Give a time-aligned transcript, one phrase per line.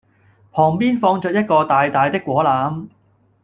[0.51, 2.87] 旁邊放著一個大大的果籃